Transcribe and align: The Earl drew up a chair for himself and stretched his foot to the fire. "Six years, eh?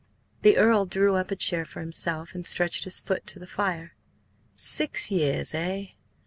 The 0.41 0.57
Earl 0.57 0.87
drew 0.87 1.15
up 1.15 1.29
a 1.29 1.35
chair 1.35 1.63
for 1.63 1.79
himself 1.79 2.33
and 2.33 2.43
stretched 2.47 2.85
his 2.85 2.99
foot 2.99 3.27
to 3.27 3.37
the 3.37 3.45
fire. 3.45 3.91
"Six 4.55 5.11
years, 5.11 5.53
eh? 5.53 5.89